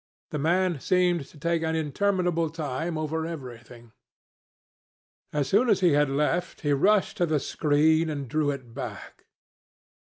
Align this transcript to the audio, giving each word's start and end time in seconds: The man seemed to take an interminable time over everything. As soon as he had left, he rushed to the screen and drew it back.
The 0.31 0.39
man 0.39 0.79
seemed 0.79 1.27
to 1.27 1.37
take 1.37 1.61
an 1.61 1.75
interminable 1.75 2.49
time 2.49 2.97
over 2.97 3.23
everything. 3.27 3.91
As 5.31 5.47
soon 5.47 5.69
as 5.69 5.81
he 5.81 5.91
had 5.91 6.09
left, 6.09 6.61
he 6.61 6.73
rushed 6.73 7.17
to 7.17 7.27
the 7.27 7.39
screen 7.39 8.09
and 8.09 8.27
drew 8.27 8.49
it 8.49 8.73
back. 8.73 9.27